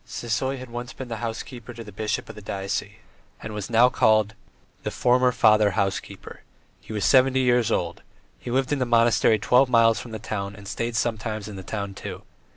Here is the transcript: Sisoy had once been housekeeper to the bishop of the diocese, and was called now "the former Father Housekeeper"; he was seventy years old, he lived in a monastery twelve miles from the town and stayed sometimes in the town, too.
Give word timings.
Sisoy 0.03 0.57
had 0.57 0.71
once 0.71 0.93
been 0.93 1.11
housekeeper 1.11 1.75
to 1.75 1.83
the 1.83 1.91
bishop 1.91 2.27
of 2.27 2.33
the 2.33 2.41
diocese, 2.41 2.93
and 3.39 3.53
was 3.53 3.67
called 3.93 4.29
now 4.29 4.35
"the 4.81 4.89
former 4.89 5.31
Father 5.31 5.69
Housekeeper"; 5.77 6.41
he 6.79 6.91
was 6.91 7.05
seventy 7.05 7.41
years 7.41 7.69
old, 7.71 8.01
he 8.39 8.49
lived 8.49 8.73
in 8.73 8.81
a 8.81 8.85
monastery 8.87 9.37
twelve 9.37 9.69
miles 9.69 9.99
from 9.99 10.09
the 10.09 10.17
town 10.17 10.55
and 10.55 10.67
stayed 10.67 10.95
sometimes 10.95 11.47
in 11.47 11.55
the 11.55 11.61
town, 11.61 11.93
too. 11.93 12.23